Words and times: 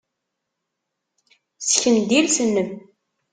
Ssken-d 1.61 2.09
iles-nnem. 2.19 2.69